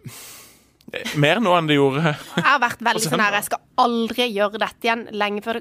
[1.19, 2.13] Mer nå enn de gjorde.
[2.37, 5.59] Jeg har vært veldig sånn her, jeg skal aldri gjøre dette igjen lenge før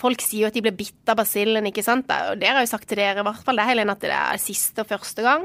[0.00, 2.08] Folk sier jo at de blir bitt av basillen, ikke sant?
[2.08, 4.14] Og det har jeg jo sagt til dere, i hvert fall det, Helene, at det
[4.16, 5.44] er siste og første gang.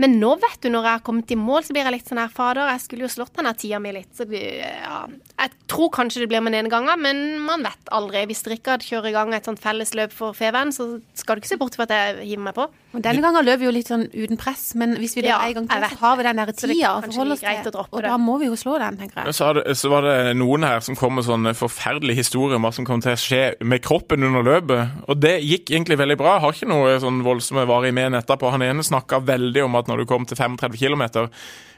[0.00, 2.22] Men nå, vet du, når jeg har kommet i mål, så blir jeg litt sånn
[2.22, 4.08] her, fader, jeg skulle jo slått denne tida mi litt.
[4.16, 5.02] Så ja.
[5.34, 8.24] Jeg tror kanskje det blir med den ene gangen, men man vet aldri.
[8.30, 11.60] Hvis Rikard kjører i gang et sånt fellesløp for Feven, så skal du ikke se
[11.60, 12.70] bort fra at jeg hiver meg på.
[12.90, 15.38] Og denne gangen løp vi jo litt sånn uten press, men hvis vi løper Ja,
[15.46, 17.76] en gang til, så har vi den der tida å forholde oss til.
[17.78, 19.36] Og da må vi jo slå den, tenker jeg.
[19.38, 22.72] Så, det, så var det noen her som kom med sånne forferdelige historier om hva
[22.74, 25.06] som kom til å skje med kroppen under løpet.
[25.06, 26.34] Og det gikk egentlig veldig bra.
[26.34, 28.50] Jeg har ikke noe sånn voldsomme varige men etterpå.
[28.56, 31.06] Han ene snakka veldig om at når du kom til 35 km,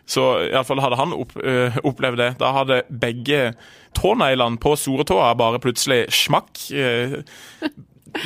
[0.09, 2.33] så iallfall hadde han opp, øh, opplevd det.
[2.41, 3.53] Da hadde begge
[4.01, 6.71] tåneglene på storetåa bare plutselig smakk.
[6.73, 7.21] øh,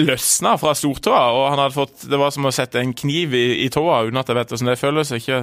[0.01, 3.45] løsna fra stortåa, og han hadde fått Det var som å sette en kniv i,
[3.65, 5.13] i tåa uten at jeg vet hvordan det føles.
[5.17, 5.39] Ikke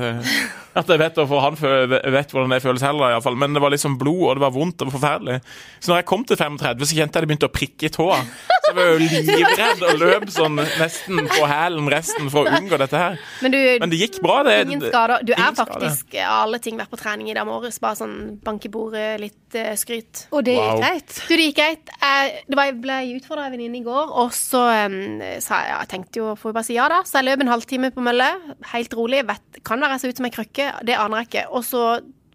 [0.74, 3.38] at jeg vet, for han vet hvordan det føles heller, iallfall.
[3.40, 5.40] Men det var liksom blod, og det var vondt og forferdelig.
[5.80, 8.20] Så når jeg kom til 35, så kjente jeg det begynte å prikke i tåa.
[8.64, 12.78] Så jeg var jo livredd og løp sånn nesten på hælen resten for å unngå
[12.80, 13.18] dette her.
[13.44, 14.54] Men du, Men det gikk bra, det.
[14.64, 15.26] ingen skader.
[15.28, 17.82] Du ingen er faktisk av alle ting vært på trening i dag morges.
[17.84, 20.26] Bare sånn bank i bordet, litt uh, skryt.
[20.32, 21.18] Og det gikk greit.
[21.18, 21.94] Du, det gikk greit.
[22.00, 24.98] Jeg, det var, jeg ble utfordra av en venninne i går, og så um,
[25.44, 27.02] sa jeg ja, jeg tenkte jo får vi bare si ja, da.
[27.08, 28.30] Så jeg løp en halvtime på mølle,
[28.72, 29.26] helt rolig.
[29.28, 31.46] Vet, kan være jeg ser ut som ei krøkke, det aner jeg ikke.
[31.52, 31.84] Og så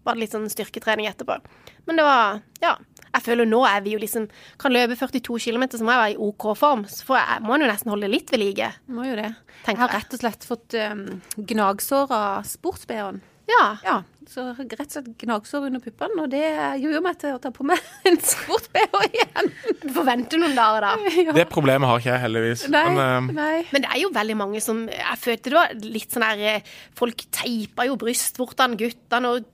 [0.05, 1.41] var det litt sånn styrketrening etterpå.
[1.89, 2.75] Men det var Ja.
[3.13, 4.27] Jeg føler nå er vi jo liksom
[4.61, 6.85] Kan løpe 42 km, så må jeg være i OK form.
[6.89, 8.71] Så får jeg, må jo nesten holde litt ved like.
[8.93, 9.33] Må jo det.
[9.67, 11.03] Jeg har rett og slett fått um,
[11.49, 13.21] gnagsår av sports-BH-en.
[13.49, 13.65] Ja.
[13.83, 13.95] Ja,
[14.29, 16.43] så rett og slett gnagsår under puppene, og det
[16.83, 19.51] gjør meg til å ta på meg en sport-BH igjen.
[19.81, 21.13] Du får vente noen dager, da.
[21.39, 22.65] Det problemet har ikke jeg, heldigvis.
[22.73, 23.31] Nei, Men, uh...
[23.39, 23.63] nei.
[23.73, 26.69] Men det er jo veldig mange som Jeg følte det var litt sånn der eh,
[26.97, 29.47] Folk teipa jo brystvortene, guttene, og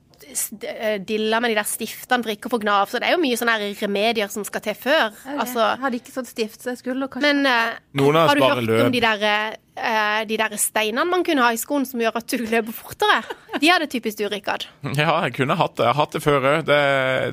[1.08, 2.90] dilla med de der stiftene for ikke å få gnav.
[2.90, 5.14] Så det er jo mye sånne remedier som skal til før.
[5.36, 8.44] Altså, jeg hadde ikke sånn stift, så jeg skulle kanskje men uh, Noen har du
[8.46, 8.84] hørt løp.
[8.88, 12.30] om de der, uh, de der steinene man kunne ha i skoen som gjør at
[12.32, 13.24] du løper fortere?
[13.62, 14.68] De hadde typisk du, Rikard.
[15.00, 15.88] Ja, jeg kunne hatt det.
[15.88, 16.62] Jeg har hatt det før òg.
[16.70, 16.84] Det,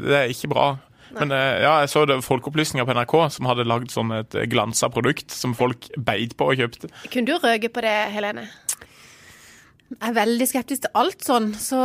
[0.07, 0.73] det er ikke bra.
[1.13, 4.89] Men uh, ja, jeg så det Folkeopplysninga på NRK som hadde lagd sånn et glansa
[4.93, 6.89] produkt som folk beit på og kjøpte.
[7.13, 8.47] Kunne du røke på det, Helene?
[10.01, 11.79] Jeg er veldig skeptisk til alt sånn, så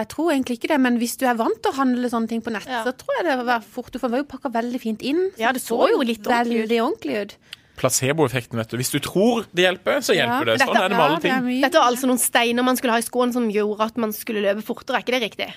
[0.00, 0.78] jeg tror egentlig ikke det.
[0.80, 2.82] Men hvis du er vant til å handle sånne ting på nett, Ja.
[2.84, 3.90] så tror jeg det var fort.
[3.90, 5.30] Du får jo pakka veldig fint inn.
[5.38, 6.80] Ja, det så jo litt ordentlig ut.
[6.82, 7.36] Ordentlig ut.
[7.76, 8.76] Placeboeffekten, vet du.
[8.76, 10.58] Hvis du tror det hjelper, så hjelper det.
[10.60, 11.44] dette- Sånn er det med alle det ting.
[11.46, 11.60] mye.
[11.62, 14.42] Dette var altså noen steiner man skulle ha i skoene som gjorde at man skulle
[14.42, 14.96] løpe fortere.
[14.96, 15.52] Er ikke det riktig?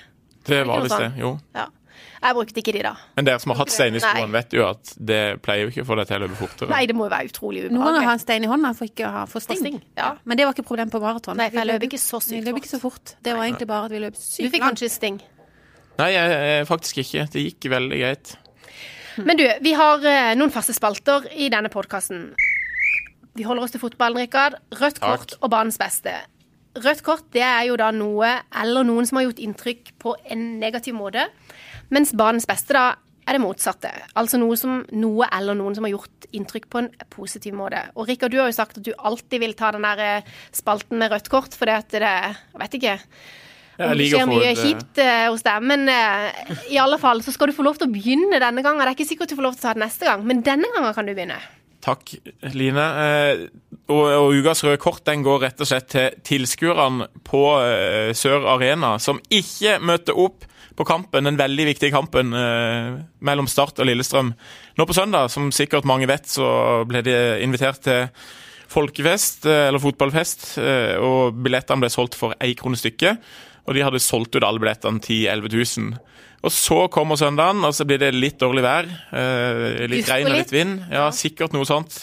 [0.46, 1.18] Det var visst det, sånn.
[1.20, 1.40] jo.
[1.54, 1.66] Ja.
[2.26, 2.94] Jeg brukte ikke de, da.
[3.20, 5.84] Men dere som har hatt stein i skoene, vet jo at det pleier jo ikke
[5.86, 6.72] å få deg til å løpe fortere.
[6.72, 8.16] Nei, det må jo være utrolig Noen ganger har jeg ubehagelig.
[8.16, 9.62] en stein i hånda for ikke å ha for sting.
[9.62, 10.10] sting, ja.
[10.26, 11.38] Men det var ikke problem på maraton.
[11.38, 13.16] Nei, for jeg løp ikke så sykt Vi løp ikke så fort.
[13.22, 14.50] Det var egentlig bare at vi løp sykt langt.
[14.50, 15.22] Du fikk kanskje sting.
[16.00, 17.28] Nei, jeg, jeg, faktisk ikke.
[17.32, 18.36] Det gikk veldig greit.
[19.24, 22.32] Men du, vi har eh, noen faste spalter i denne podkasten.
[23.36, 24.58] Vi holder oss til fotballen, Rikard.
[24.76, 25.42] Rødt kort Takk.
[25.44, 26.14] og banens beste.
[26.76, 30.44] Rødt kort det er jo da noe eller noen som har gjort inntrykk på en
[30.60, 31.30] negativ måte.
[31.94, 32.86] Mens barnets beste da
[33.26, 33.90] er det motsatte.
[34.18, 37.82] Altså noe, som, noe eller noen som har gjort inntrykk på en positiv måte.
[37.98, 41.02] Og Rikard, du har jo sagt at du alltid vil ta den der eh, spalten
[41.02, 42.96] med rødt kort, fordi at det Jeg vet ikke.
[43.76, 45.90] Om det skjer mye eh, kjipt eh, hos deg, men
[46.72, 48.84] i alle fall så skal du få lov til å begynne denne gangen.
[48.84, 50.70] Det er ikke sikkert du får lov til å ta det neste gang, men denne
[50.76, 51.42] gangen kan du begynne.
[51.86, 52.16] Takk,
[52.56, 52.86] Line.
[53.86, 58.48] Og, og ukas røde kort den går rett og slett til tilskuerne på uh, Sør
[58.56, 63.88] Arena, som ikke møtte opp på kampen, den veldig viktige kampen uh, mellom Start og
[63.88, 64.34] Lillestrøm.
[64.76, 68.10] Nå på søndag, som sikkert mange vet, så ble de invitert til
[68.74, 70.48] folkefest, uh, eller fotballfest,
[71.06, 73.22] og billettene ble solgt for én krone stykket.
[73.70, 75.96] Og de hadde solgt ut alle billettene 10 000-11 000.
[76.46, 78.90] Og så kommer søndagen, og så blir det litt dårlig vær.
[79.90, 80.76] Litt regn og litt vind.
[80.94, 81.98] Ja, sikkert noe sånt.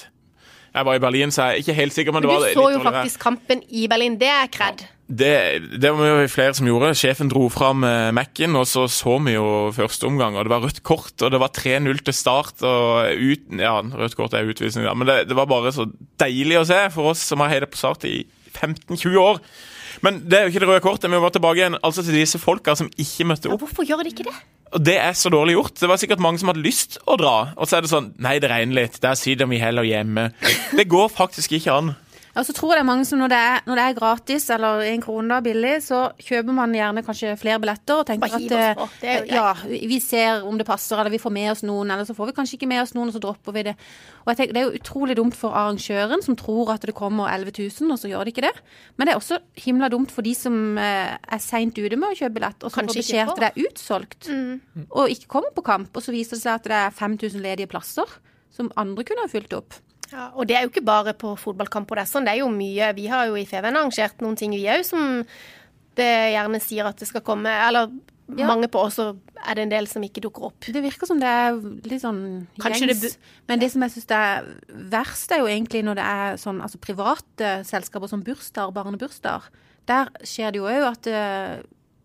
[0.72, 2.80] Jeg var i Berlin, så jeg er ikke helt sikker, men Men du så jo
[2.80, 4.16] faktisk kampen i Berlin.
[4.20, 4.85] Det er kred.
[5.12, 5.32] Det,
[5.82, 6.94] det var jo flere som gjorde.
[6.96, 10.38] Sjefen dro fram eh, Mac-en, og så så vi jo første omgang.
[10.38, 12.62] og Det var rødt kort, og det var 3-0 til start.
[12.64, 15.85] og uten, ja, Rødt kort er utvisning, da, men det, det var bare så
[16.22, 18.22] deilig å se for oss som har heiet på Start i
[18.56, 19.42] 15-20 år.
[20.03, 21.11] Men det er jo ikke det røde kortet.
[21.11, 23.55] Vi må tilbake igjen altså til disse folka som ikke møtte opp.
[23.55, 24.35] Ja, hvorfor gjør de ikke det?
[24.73, 25.75] Og det er så dårlig gjort.
[25.79, 27.35] Det var sikkert mange som hadde lyst å dra.
[27.55, 28.99] Og så er det sånn Nei, det regner litt.
[29.05, 30.31] Der sitter vi heller hjemme.
[30.73, 31.93] Det går faktisk ikke an.
[32.33, 34.47] Og så tror jeg det er mange som når det er, når det er gratis
[34.55, 39.05] eller en krone da billig, så kjøper man gjerne kanskje flere billetter og tenker at
[39.05, 42.16] eh, ja, vi ser om det passer, eller vi får med oss noen, eller så
[42.16, 43.77] får vi kanskje ikke med oss noen, og så dropper vi det.
[44.25, 47.29] Og jeg tenker Det er jo utrolig dumt for arrangøren, som tror at det kommer
[47.29, 48.55] 11 000, og så gjør det ikke det.
[48.97, 52.16] Men det er også himla dumt for de som eh, er seint ute med å
[52.16, 54.33] kjøpe billett, og så får beskjed at det er utsolgt,
[54.88, 57.68] og ikke kommer på kamp, og så viser det seg at det er 5000 ledige
[57.68, 58.09] plasser
[58.53, 59.77] som andre kunne ha fylt opp.
[60.12, 62.27] Ja, og det er jo ikke bare på fotballkamp og det er sånn.
[62.29, 65.22] Det er jo mye Vi har jo i Feven arrangert noen ting, vi òg, som
[65.96, 67.48] det gjerne sier at det skal komme.
[67.68, 67.90] Eller
[68.33, 68.46] Ja.
[68.46, 70.61] mange på oss, så er det en del som ikke dukker opp.
[70.61, 71.53] Det virker som det er
[71.85, 73.16] litt sånn Kanskje det gjengs.
[73.48, 76.79] Men det som jeg syns er verst, er jo egentlig når det er sånn altså
[76.81, 79.51] private selskaper som bursdager, barnebursdager.
[79.87, 81.62] Der skjer det jo òg at eh,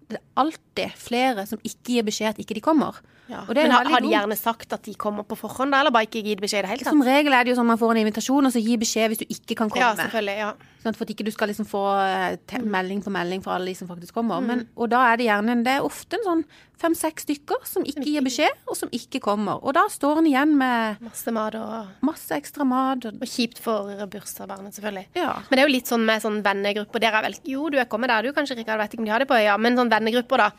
[0.10, 3.00] det er alltid flere som ikke gir beskjed at ikke de kommer.
[3.28, 3.42] Ja.
[3.48, 5.92] Og det Men har, har de gjerne sagt at de kommer på forhånd, da, eller
[5.92, 6.94] bare ikke gitt beskjed i det hele tatt?
[6.94, 9.12] Som regel er det jo sånn at man får en invitasjon, og så gi beskjed
[9.12, 9.84] hvis du ikke kan komme.
[9.84, 10.38] Ja, selvfølgelig.
[10.38, 10.54] ja.
[10.86, 12.70] Sånn for at ikke du skal liksom få eh, Mm.
[12.72, 14.40] melding på melding fra alle de som faktisk kommer.
[14.42, 16.44] Men, og da er det gjerne det er ofte en sånn
[16.82, 19.58] fem-seks stykker som ikke gir beskjed, og som ikke kommer.
[19.66, 23.06] Og da står en igjen med Masse mat og, masse ekstra mat.
[23.10, 25.06] Og, og kjipt for bursdagsbarnet, selvfølgelig.
[25.18, 25.34] ja.
[25.50, 27.00] Men det er jo litt sånn med sånn vennegrupper.
[27.04, 28.80] Dere er vel Jo, du er kommet der, du kanskje, Rikard.
[28.84, 30.50] Vet ikke om de har det på øya, men sånn vennegrupper, da.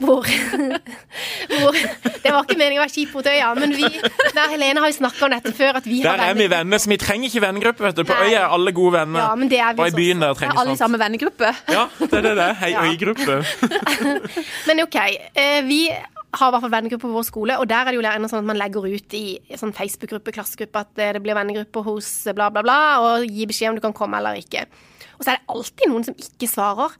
[0.00, 0.24] Hvor,
[1.60, 3.86] hvor Det var ikke meningen å være kjip mot øya, men vi
[4.36, 6.80] der Helene har jo snakka om dette før, at vi har Der er vi venner,
[6.82, 7.84] så vi trenger ikke vennegruppe.
[7.86, 8.04] vet du.
[8.08, 8.30] På Nei.
[8.32, 9.20] øya er alle gode venner.
[9.22, 10.58] Ja, men det er vi Og i byen der Er sånt.
[10.62, 11.52] alle i samme vennegruppe?
[11.72, 12.48] Ja, det er det det.
[12.62, 12.82] Hei, Ja.
[12.88, 13.36] øygruppe.
[14.68, 14.96] Men OK.
[15.34, 18.04] Eh, vi har i hvert fall vennegrupper på vår skole, og der er det jo
[18.04, 19.24] gjerne sånn at man legger ut i
[19.56, 23.72] sånn Facebook-gruppe, klassegruppe, at eh, det blir vennegruppe hos bla, bla, bla, og gi beskjed
[23.72, 24.66] om du kan komme eller ikke.
[25.16, 26.96] Og så er det alltid noen som ikke svarer.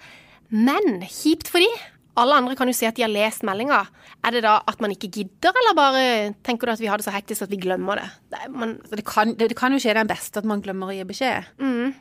[0.55, 1.69] Men kjipt for de.
[2.17, 3.83] Alle andre kan jo si at de har lest meldinga.
[4.27, 6.05] Er det da at man ikke gidder, eller bare
[6.47, 8.07] tenker du at vi har det så hektisk at vi glemmer det?
[8.33, 10.97] det man, det, kan, det, det kan jo skje den beste at man glemmer å
[10.97, 11.51] gi beskjed.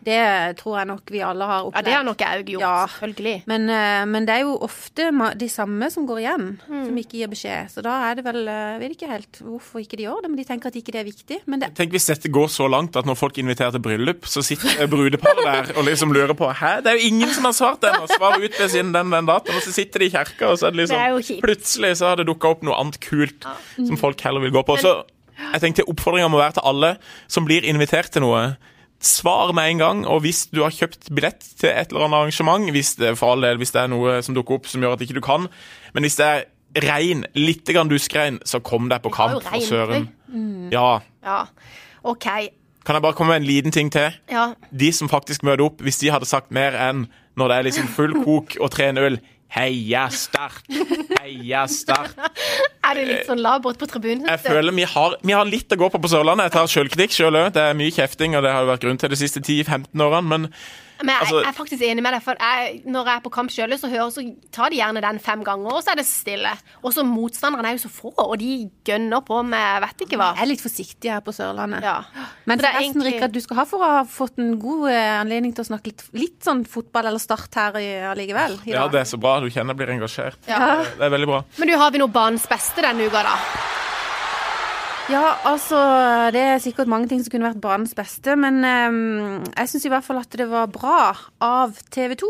[0.06, 0.20] Det
[0.62, 1.82] tror jeg nok vi alle har opplevd.
[1.82, 2.76] ja, det har nok jeg gjort, Ja.
[2.88, 3.36] selvfølgelig.
[3.52, 7.28] Men, eh, men det er jo ofte de samme som går igjen, som ikke gir
[7.32, 7.70] beskjed.
[7.76, 10.32] Så da er det vel eh, Jeg vet ikke helt hvorfor ikke de gjør det,
[10.32, 11.38] men de tenker at ikke det er viktig.
[11.46, 14.42] Men det, Tenk hvis dette går så langt at når folk inviterer til bryllup, så
[14.44, 17.84] sitter brudeparet der og liksom lurer på Hæ, det er jo ingen som har svart
[17.84, 18.08] ennå!
[18.16, 19.56] Svar ut ved siden den, den datoen.
[19.60, 21.42] Og så sitter de i kirka, og så er det liksom Det er.
[21.44, 24.78] Plutselig så har det dukka opp noe annet kult som folk heller vil gå på.
[24.82, 24.96] Så
[25.36, 26.96] jeg tenkte oppfordringa må være til alle
[27.28, 28.56] som blir invitert til noe.
[29.06, 32.72] Svar med en gang, og hvis du har kjøpt billett til et eller annet arrangement,
[32.72, 35.04] hvis det, for all del, hvis det er noe som dukker opp som gjør at
[35.04, 35.50] ikke du kan,
[35.94, 36.46] men hvis det er
[36.86, 40.08] regn, litt grann duskregn, så kom deg på kamp, for søren.
[40.32, 40.72] søren.
[40.74, 41.02] Ja.
[41.24, 41.42] Ja.
[42.08, 42.26] OK.
[42.86, 44.16] Kan jeg bare komme med en liten ting til?
[44.32, 44.52] Ja.
[44.72, 47.88] De som faktisk møter opp, hvis de hadde sagt mer enn når det er liksom
[47.92, 49.18] full kok og tre øl
[49.56, 50.66] Heia Start!
[51.22, 52.16] Heia Start!
[52.86, 54.28] Er det litt sånn labert på tribunen?
[54.30, 56.50] Jeg føler vi har, vi har litt å gå på på Sørlandet.
[56.50, 57.48] Jeg tar sjølkritikk sjøl òg.
[57.56, 60.28] Det er mye kjefting, og det har jo vært grunn til de siste 10-15 årene.
[60.30, 60.46] Men
[61.02, 63.32] Men jeg, Altså- jeg er faktisk enig med deg, for jeg, når jeg er på
[63.32, 66.06] kamp sjøl, så, hører- så tar de gjerne den fem ganger, og så er det
[66.06, 66.52] stille.
[66.84, 70.34] Og så motstanderne er jo så få, og de gønner på med vet ikke hva.
[70.36, 71.84] jeg er litt forsiktig her på Sørlandet.
[71.84, 72.04] Ja.
[72.46, 75.20] Men det forresten, egentlig- Rikard, du skal ha for å ha fått en god eh,
[75.22, 78.60] anledning til å snakke litt, litt sånn fotball eller start her i, allikevel.
[78.66, 79.40] Ja, det er så bra.
[79.40, 80.36] Du kjenner jeg blir engasjert.
[80.48, 80.84] Ja.
[80.84, 81.44] Det er veldig bra.
[81.58, 83.36] Men du, har vi noe banens beste denne uka, da?
[85.06, 85.78] Ja, altså
[86.34, 89.92] Det er sikkert mange ting som kunne vært banens beste, men um, jeg syns i
[89.94, 91.12] hvert fall at det var bra
[91.46, 92.30] av TV 2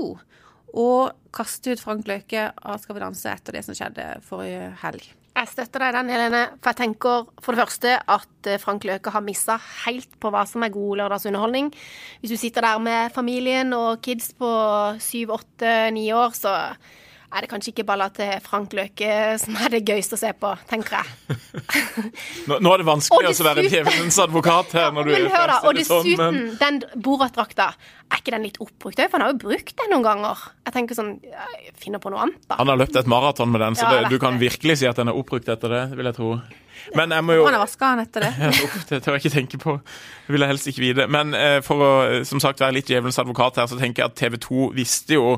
[0.76, 0.88] å
[1.36, 5.08] kaste ut Frank Løke av Skal vi danse etter det som skjedde forrige helg.
[5.36, 6.42] Jeg støtter deg den, Helene.
[6.60, 10.46] For jeg tenker for det første at eh, Frank Løke har missa helt på hva
[10.48, 11.74] som er god lørdagsunderholdning.
[12.22, 14.52] Hvis du sitter der med familien og kids på
[15.04, 16.56] syv, åtte, ni år, så
[17.36, 19.10] er det kanskje ikke balla til Frank Løke
[19.42, 21.38] som er det gøyeste å se på, tenker jeg.
[22.48, 24.92] Nå, nå er det vanskelig å være djevelens advokat her.
[24.96, 25.58] når du Men hør, da.
[25.62, 27.74] Og sånn, dessuten, men- den Borat-drakta,
[28.06, 29.10] er ikke den litt oppbrukt òg?
[29.10, 30.44] For han har jo brukt den noen ganger.
[30.66, 32.56] Jeg tenker sånn Jeg finner på noe annet, da.
[32.60, 34.96] Han har løpt et maraton med den, så det, ja, du kan virkelig si at
[34.96, 36.40] den er oppbrukt etter det, vil jeg tro.
[36.96, 38.34] Men jeg må jo Han har vaska han etter det.
[38.66, 39.78] Uff, det tør jeg ikke tenke på.
[40.28, 41.08] Det vil jeg helst ikke vite.
[41.12, 44.12] Men eh, for å eh, som sagt være litt djevelens advokat her, så tenker jeg
[44.12, 45.36] at TV 2 visste jo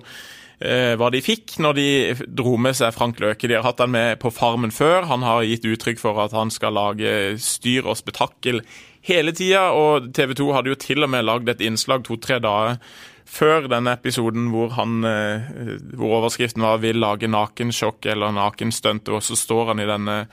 [0.57, 1.89] hva de fikk når de
[2.33, 3.45] dro med seg Frank Løke.
[3.45, 5.05] De har hatt han med på Farmen før.
[5.05, 8.63] Han har gitt uttrykk for at han skal lage styr og spetakkel
[9.07, 12.81] hele tida, og TV 2 hadde jo til og med lagd et innslag to-tre dager
[13.27, 15.49] før denne episoden hvor, han, eh,
[15.99, 20.27] hvor overskriften var 'Vil lage nakensjokk eller nakenstunt', og så står han i denne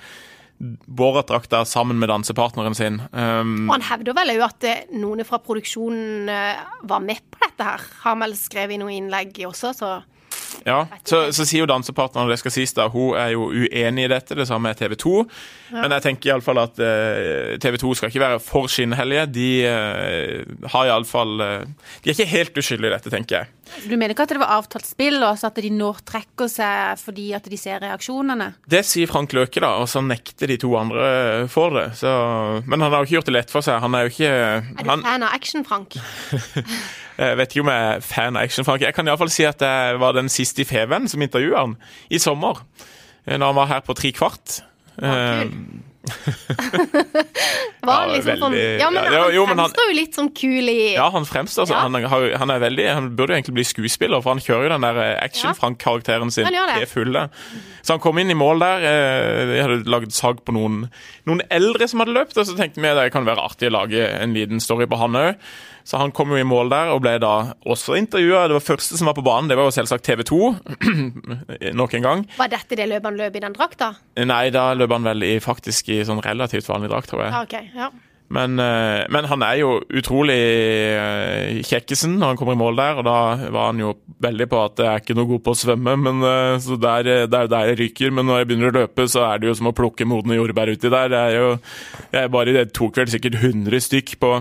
[0.87, 3.03] Borat-drakta sammen med dansepartneren sin.
[3.13, 7.43] Um, Og han hevder vel òg at eh, noen fra produksjonen eh, var med på
[7.43, 7.83] dette her.
[8.05, 9.91] Har vel skrevet i noen innlegg også, så
[10.64, 14.11] Ja, så, så sier jo dansepartneren, det skal sies da, hun er jo uenig i
[14.12, 15.14] dette, det samme er TV 2.
[15.75, 19.27] Men jeg tenker iallfall at uh, TV 2 skal ikke være for skinnhellige.
[19.35, 23.53] De uh, har iallfall uh, De er ikke helt uskyldige i dette, tenker jeg.
[23.88, 27.31] Du mener ikke at det var avtalt spill, og at de nå trekker seg fordi
[27.37, 28.50] at de ser reaksjonene?
[28.70, 31.07] Det sier Frank Løke, da, og så nekter de to andre
[31.53, 31.87] for det.
[32.00, 32.11] Så,
[32.68, 33.81] men han har jo ikke gjort det lett for seg.
[33.85, 35.96] Han er jo ikke Er du han, fan av Action, Frank?
[37.14, 38.83] Jeg vet ikke om jeg er fan av Action Frank.
[38.83, 41.77] Jeg kan iallfall si at jeg var den siste i Feven som intervjua han
[42.11, 42.59] i sommer.
[43.24, 44.57] eh, Når han var her på tre kvart.
[44.98, 45.53] kul.
[46.05, 50.29] Eh, Var Ja, liksom sånn Ja, men han jo, men han- fremstår jo litt som
[50.31, 51.69] kul i Ja, han fremstår.
[51.69, 51.83] Ja.
[51.85, 54.87] Han, han er veldig Han burde jo egentlig bli skuespiller, for han kjører jo den
[54.87, 57.29] der eh, Action-Frank-karakteren sin til fulle.
[57.83, 58.81] Så han kom inn i mål der.
[59.53, 60.87] Vi hadde laget sag på noen,
[61.29, 63.77] noen eldre som hadde løpt, og så tenkte vi at det kan være artig å
[63.77, 65.37] lage en liten story på han òg.
[65.85, 68.47] Så han kom jo i mål der og ble da også intervjua.
[68.49, 70.38] Det var første som var på banen, det var jo selvsagt TV 2.
[71.81, 72.23] Nok en gang.
[72.38, 73.90] Var dette det løpet han løp i den drakta?
[74.25, 77.47] Nei, da løp han vel i, faktisk i sånn relativt vanlig drakt, tror jeg.
[77.47, 77.71] Okay.
[77.77, 77.93] Ja.
[78.33, 82.99] Men, eh, men han er jo utrolig eh, kjekkesen når han kommer i mål der,
[82.99, 83.17] og da
[83.53, 83.93] var han jo
[84.25, 86.95] veldig på at jeg er ikke noe god på å svømme, men eh, så det
[86.95, 88.15] er jo der jeg ryker.
[88.17, 90.73] Men når jeg begynner å løpe, så er det jo som å plukke modne jordbær
[90.73, 91.13] uti der.
[91.13, 91.53] Det er jo
[92.15, 94.33] jeg bare Det tok vel sikkert 100 stykk på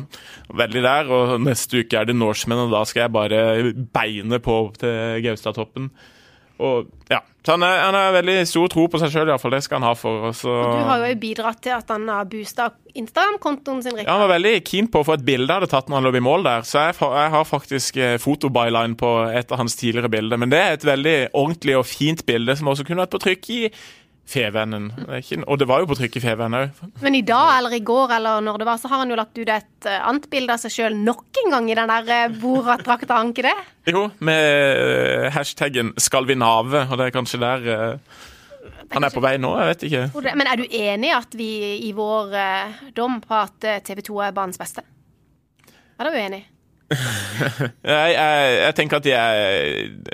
[0.63, 3.43] veldig der, og neste uke er det Norsemen, og da skal jeg bare
[3.93, 5.91] beine på opp til Gaustatoppen.
[6.61, 9.55] Og ja, så han, er, han har veldig stor tro på seg sjøl, iallfall.
[9.57, 10.29] Det skal han ha for.
[10.29, 14.23] Og så Du har jo bidratt til at han har boosta Instagram-kontoen sin, Ja, han
[14.23, 16.23] var veldig keen på å få et bilde jeg hadde tatt når han lå i
[16.23, 20.39] mål der, så jeg, jeg har faktisk eh, fotobyline på et av hans tidligere bilder.
[20.39, 23.51] Men det er et veldig ordentlig og fint bilde som også kunne vært på trykk
[23.57, 23.61] i
[24.23, 24.87] Fevennen.
[25.43, 26.83] Og det var jo på trykk i Fevennen òg.
[27.03, 29.37] Men i dag eller i går eller når det var, så har han jo lagt
[29.37, 32.37] ut et eh, annet bilde av seg sjøl nok en gang i den der uh,
[32.39, 33.55] Borat-drakta, har han ikke det?
[33.91, 38.21] Jo, med eh, hashtaggen 'skal vi nave', og det er kanskje der eh,
[38.93, 40.33] han er på vei nå, jeg vet ikke.
[40.37, 41.51] Men er du enig i at vi
[41.87, 44.83] i vår eh, dom på at eh, TV 2 er banens beste?
[45.99, 46.43] Er du uenig?
[47.83, 49.41] Jeg, jeg, jeg tenker at de er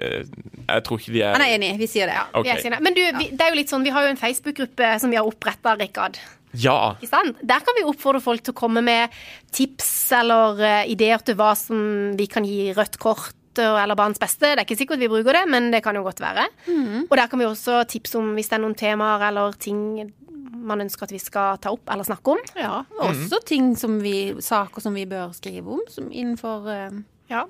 [0.01, 0.23] eh,
[0.69, 2.17] Jeg tror ikke de er Han er enig, vi sier det.
[2.17, 2.25] ja.
[2.33, 2.59] okay.
[2.63, 2.81] Vi er.
[2.83, 5.19] Men du, vi, det er jo litt sånn, vi har jo en Facebook-gruppe som vi
[5.19, 6.19] har oppretta, Rikard.
[6.57, 6.95] Ja.
[6.97, 7.41] Ikke sant?
[7.45, 9.13] Der kan vi oppfordre folk til å komme med
[9.55, 14.21] tips eller uh, ideer til hva som vi kan gi rødt kort eh, eller barns
[14.21, 14.47] beste.
[14.47, 16.47] Det er ikke sikkert vi bruker det, men det kan jo godt være.
[17.05, 19.81] Og der kan vi også tipse om hvis det er noen temaer eller ting
[20.53, 22.41] man ønsker at vi skal ta opp eller snakke om.
[22.57, 26.99] Ja, Også også ting som vi, saker som vi bør skrive om, som innenfor uh,
[27.29, 27.43] Ja.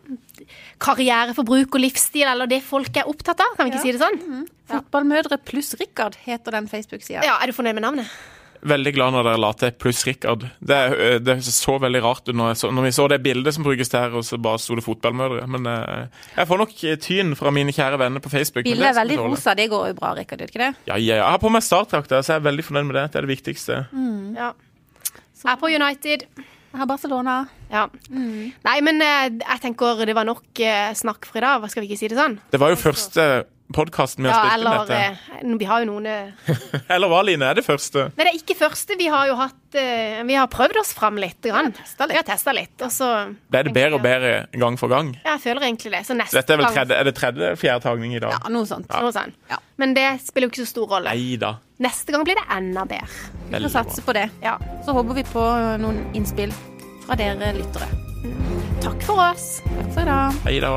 [0.83, 3.55] Karriere og livsstil, eller det folk er opptatt av.
[3.55, 4.47] Kan vi ikke si det sånn?
[4.67, 7.23] Fotballmødre pluss Rikard heter den Facebook-sida.
[7.23, 8.11] Ja, Er du fornøyd med navnet?
[8.61, 10.43] Veldig glad når dere la til pluss Rikard.
[10.59, 13.63] Det, er- det så veldig rart ut når, så, når vi så det bildet som
[13.63, 15.47] brukes der, og så bare sto det fotballmødre.
[15.47, 18.65] Men eh, jeg får nok tyn fra mine kjære venner på Facebook.
[18.67, 20.71] Bildet det er veldig rosa, det går jo bra, Rikard, gjør det ikke det?
[20.91, 21.23] Ja, ja, ja.
[21.23, 23.05] Jeg har på meg startdrakta, så jeg er veldig fornøyd med det.
[23.13, 23.79] Det er det viktigste.
[24.39, 24.51] Ja.
[25.39, 26.25] Jeg er på United.
[26.69, 27.37] Jeg har Barcelona.
[27.71, 27.85] Ja.
[28.13, 31.63] Nei, men eh, jeg tenker det var nok eh, snakk for i dag.
[31.63, 32.35] Hva skal vi ikke si det sånn?
[32.53, 33.25] Det var jo første
[33.75, 34.95] podkasten vi har Ja, spilt inn eller dette.
[35.45, 36.31] eh, Vi har jo noen eh,
[36.95, 37.45] Eller hva, Line?
[37.45, 38.07] Er det første?
[38.17, 38.95] Nei, det er ikke første.
[38.97, 41.37] Vi har jo hatt eh, Vi har prøvd oss fram litt.
[41.45, 41.69] Grann.
[41.75, 42.73] Vi har testa litt.
[42.81, 43.09] Og så
[43.51, 45.13] Ble det bedre og bedre gang for gang?
[45.23, 46.01] Ja, Jeg føler egentlig det.
[46.09, 48.33] Så neste Dette er vel tredje, er det tredje fjerde tagning i dag?
[48.37, 48.89] Ja, noe sånt.
[48.89, 49.37] Noe sånt.
[49.51, 49.59] Ja.
[49.79, 51.13] Men det spiller jo ikke så stor rolle.
[51.13, 51.53] Neida.
[51.79, 53.29] Neste gang blir det enda bedre.
[53.53, 54.25] Vi får satse på det.
[54.43, 54.57] Ja.
[54.85, 55.45] Så håper vi på
[55.79, 56.51] noen innspill
[57.05, 57.87] fra dere lyttere.
[58.83, 59.47] Takk for oss.
[59.69, 60.43] Takk for i dag.
[60.47, 60.73] Hei da.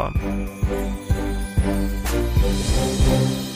[2.43, 3.52] Thank you.